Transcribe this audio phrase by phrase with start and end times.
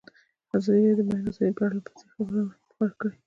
[0.57, 3.17] ازادي راډیو د د بیان آزادي په اړه پرله پسې خبرونه خپاره کړي.